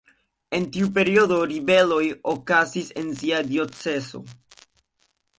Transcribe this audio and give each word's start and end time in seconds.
En 0.59 0.63
tiu 0.75 0.87
periodo 0.93 1.35
ribeloj 1.51 1.99
okazis 2.33 2.89
en 3.01 3.11
sia 3.19 3.43
diocezo. 3.51 4.23